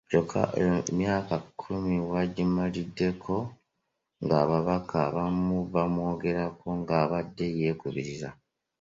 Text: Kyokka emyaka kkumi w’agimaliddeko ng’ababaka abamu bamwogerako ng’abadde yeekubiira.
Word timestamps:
Kyokka 0.09 0.41
emyaka 0.91 1.35
kkumi 1.43 1.95
w’agimaliddeko 2.11 3.35
ng’ababaka 4.23 4.95
abamu 5.07 5.57
bamwogerako 5.73 6.65
ng’abadde 6.79 7.47
yeekubiira. 7.59 8.29